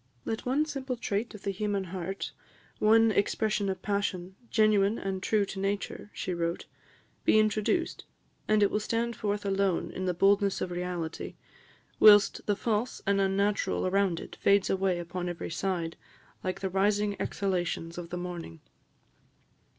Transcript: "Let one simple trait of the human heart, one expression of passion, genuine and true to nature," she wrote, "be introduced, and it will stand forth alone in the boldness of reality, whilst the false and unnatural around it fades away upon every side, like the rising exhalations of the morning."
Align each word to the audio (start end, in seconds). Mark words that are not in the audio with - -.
"Let 0.25 0.47
one 0.47 0.65
simple 0.65 0.97
trait 0.97 1.35
of 1.35 1.43
the 1.43 1.51
human 1.51 1.83
heart, 1.83 2.31
one 2.79 3.11
expression 3.11 3.69
of 3.69 3.83
passion, 3.83 4.35
genuine 4.49 4.97
and 4.97 5.21
true 5.21 5.45
to 5.45 5.59
nature," 5.59 6.09
she 6.11 6.33
wrote, 6.33 6.65
"be 7.23 7.37
introduced, 7.37 8.05
and 8.47 8.63
it 8.63 8.71
will 8.71 8.79
stand 8.79 9.15
forth 9.15 9.45
alone 9.45 9.91
in 9.91 10.05
the 10.05 10.15
boldness 10.15 10.59
of 10.59 10.71
reality, 10.71 11.35
whilst 11.99 12.43
the 12.47 12.55
false 12.55 13.03
and 13.05 13.21
unnatural 13.21 13.85
around 13.85 14.19
it 14.19 14.37
fades 14.37 14.71
away 14.71 14.97
upon 14.97 15.29
every 15.29 15.51
side, 15.51 15.97
like 16.43 16.61
the 16.61 16.69
rising 16.71 17.15
exhalations 17.21 17.99
of 17.99 18.09
the 18.09 18.17
morning." 18.17 18.59